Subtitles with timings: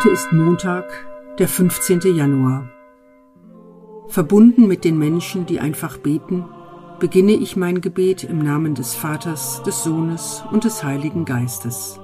[0.00, 1.06] Heute ist Montag,
[1.38, 2.00] der 15.
[2.16, 2.70] Januar.
[4.08, 6.46] Verbunden mit den Menschen, die einfach beten,
[6.98, 12.00] beginne ich mein Gebet im Namen des Vaters, des Sohnes und des Heiligen Geistes.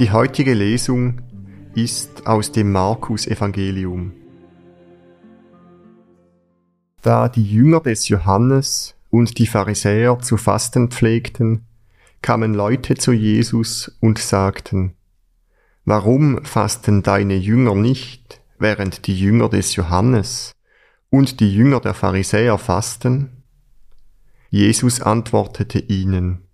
[0.00, 1.20] Die heutige Lesung
[1.74, 4.12] ist aus dem Markus Evangelium.
[7.02, 11.66] Da die Jünger des Johannes und die Pharisäer zu fasten pflegten,
[12.22, 14.94] kamen Leute zu Jesus und sagten,
[15.84, 20.52] Warum fasten deine Jünger nicht, während die Jünger des Johannes
[21.10, 23.42] und die Jünger der Pharisäer fasten?
[24.48, 26.48] Jesus antwortete ihnen,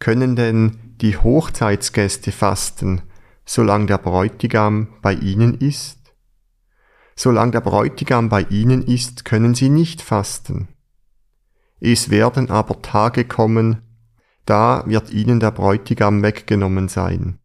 [0.00, 3.02] Können denn die Hochzeitsgäste fasten,
[3.44, 5.98] solange der Bräutigam bei ihnen ist?
[7.14, 10.68] Solange der Bräutigam bei ihnen ist, können sie nicht fasten.
[11.78, 13.82] Es werden aber Tage kommen,
[14.46, 17.38] da wird ihnen der Bräutigam weggenommen sein.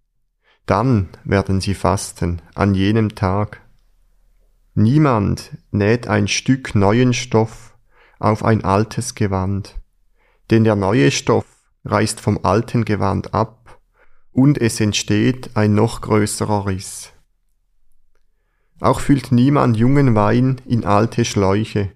[0.65, 3.59] Dann werden sie fasten an jenem Tag.
[4.73, 7.77] Niemand näht ein Stück neuen Stoff
[8.19, 9.75] auf ein altes Gewand,
[10.49, 13.79] denn der neue Stoff reißt vom alten Gewand ab
[14.31, 17.13] und es entsteht ein noch größerer Riss.
[18.79, 21.91] Auch füllt niemand jungen Wein in alte Schläuche,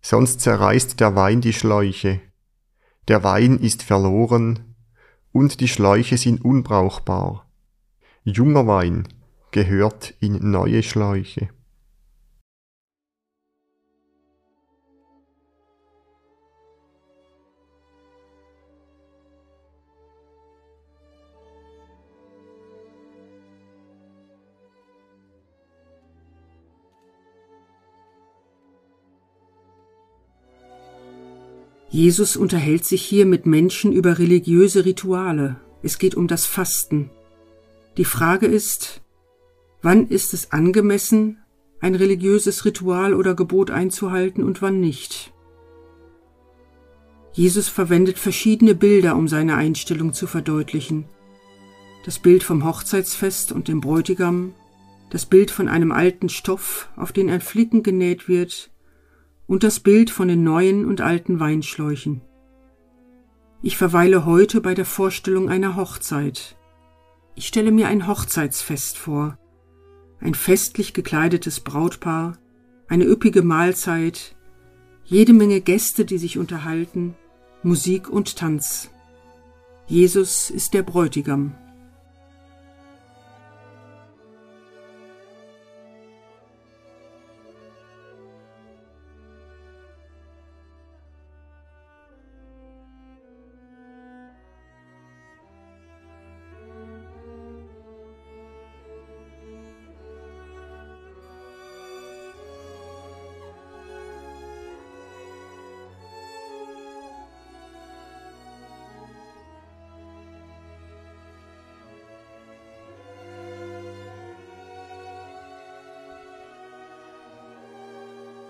[0.00, 2.20] sonst zerreißt der Wein die Schläuche,
[3.08, 4.74] der Wein ist verloren
[5.32, 7.46] und die Schläuche sind unbrauchbar.
[8.24, 9.08] Junger Wein
[9.50, 11.48] gehört in neue Schläuche.
[31.90, 35.56] Jesus unterhält sich hier mit Menschen über religiöse Rituale.
[35.82, 37.10] Es geht um das Fasten.
[37.96, 39.00] Die Frage ist,
[39.80, 41.38] wann ist es angemessen,
[41.80, 45.32] ein religiöses Ritual oder Gebot einzuhalten und wann nicht?
[47.32, 51.06] Jesus verwendet verschiedene Bilder, um seine Einstellung zu verdeutlichen.
[52.04, 54.54] Das Bild vom Hochzeitsfest und dem Bräutigam,
[55.10, 58.70] das Bild von einem alten Stoff, auf den ein Flicken genäht wird,
[59.48, 62.20] und das Bild von den neuen und alten Weinschläuchen.
[63.62, 66.56] Ich verweile heute bei der Vorstellung einer Hochzeit.
[67.34, 69.36] Ich stelle mir ein Hochzeitsfest vor,
[70.20, 72.38] ein festlich gekleidetes Brautpaar,
[72.86, 74.36] eine üppige Mahlzeit,
[75.04, 77.16] jede Menge Gäste, die sich unterhalten,
[77.62, 78.90] Musik und Tanz.
[79.86, 81.54] Jesus ist der Bräutigam.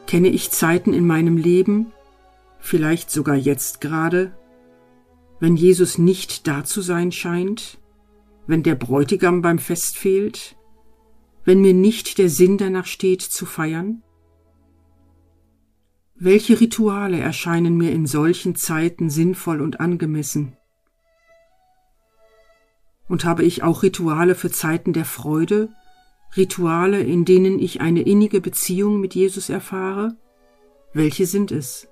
[0.09, 1.93] Kenne ich Zeiten in meinem Leben,
[2.59, 4.35] vielleicht sogar jetzt gerade,
[5.39, 7.79] wenn Jesus nicht da zu sein scheint,
[8.47, 10.57] wenn der Bräutigam beim Fest fehlt,
[11.45, 14.03] wenn mir nicht der Sinn danach steht zu feiern?
[16.15, 20.57] Welche Rituale erscheinen mir in solchen Zeiten sinnvoll und angemessen?
[23.09, 25.69] Und habe ich auch Rituale für Zeiten der Freude,
[26.37, 30.17] Rituale, in denen ich eine innige Beziehung mit Jesus erfahre?
[30.93, 31.89] Welche sind es?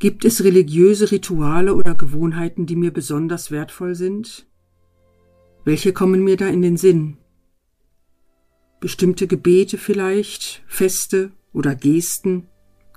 [0.00, 4.48] Gibt es religiöse Rituale oder Gewohnheiten, die mir besonders wertvoll sind?
[5.66, 7.18] Welche kommen mir da in den Sinn?
[8.80, 12.48] Bestimmte Gebete vielleicht, Feste oder Gesten,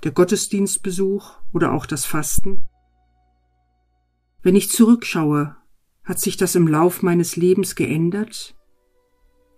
[0.02, 2.64] der Gottesdienstbesuch oder auch das Fasten?
[4.42, 5.56] Wenn ich zurückschaue,
[6.04, 8.56] hat sich das im Lauf meines Lebens geändert?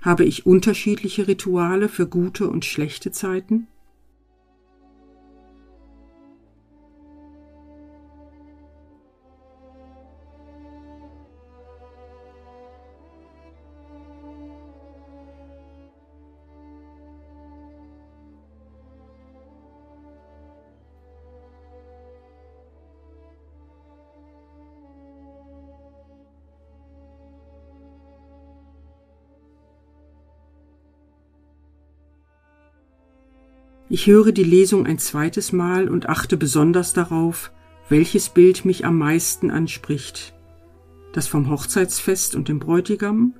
[0.03, 3.69] Habe ich unterschiedliche Rituale für gute und schlechte Zeiten?
[33.89, 37.53] Ich höre die Lesung ein zweites Mal und achte besonders darauf,
[37.89, 40.35] welches Bild mich am meisten anspricht.
[41.13, 43.35] Das vom Hochzeitsfest und dem Bräutigam,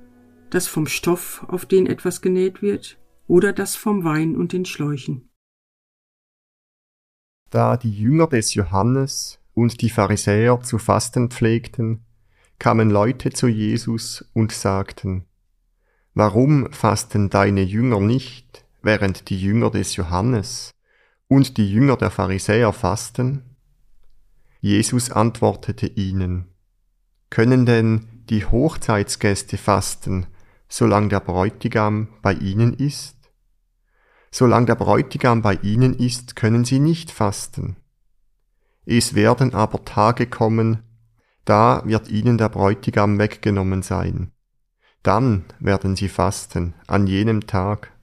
[0.49, 2.97] das vom Stoff, auf den etwas genäht wird,
[3.27, 5.29] oder das vom Wein und den Schläuchen.
[7.49, 12.05] Da die Jünger des Johannes und die Pharisäer zu fasten pflegten,
[12.57, 15.25] kamen Leute zu Jesus und sagten,
[16.13, 20.71] Warum fasten deine Jünger nicht, während die Jünger des Johannes
[21.27, 23.55] und die Jünger der Pharisäer fasten?
[24.59, 26.53] Jesus antwortete ihnen,
[27.29, 30.27] können denn die Hochzeitsgäste fasten,
[30.69, 33.15] solange der Bräutigam bei ihnen ist?
[34.31, 37.77] Solange der Bräutigam bei ihnen ist, können sie nicht fasten.
[38.85, 40.83] Es werden aber Tage kommen,
[41.45, 44.31] da wird ihnen der Bräutigam weggenommen sein.
[45.03, 47.93] Dann werden sie fasten an jenem Tag.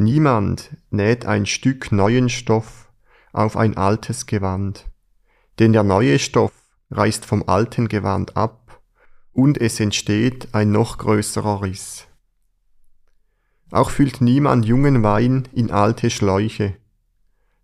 [0.00, 2.90] Niemand näht ein Stück neuen Stoff
[3.34, 4.86] auf ein altes Gewand,
[5.58, 6.54] denn der neue Stoff
[6.90, 8.80] reißt vom alten Gewand ab
[9.34, 12.06] und es entsteht ein noch größerer Riss.
[13.72, 16.76] Auch füllt niemand jungen Wein in alte Schläuche,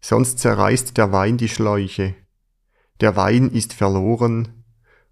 [0.02, 2.16] sonst zerreißt der Wein die Schläuche,
[3.00, 4.62] der Wein ist verloren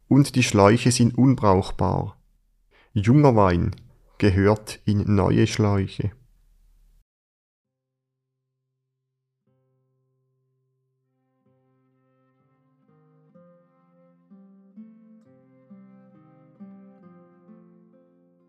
[0.09, 2.19] und die Schläuche sind unbrauchbar.
[2.93, 3.75] Junger Wein
[4.19, 6.11] gehört in neue Schläuche.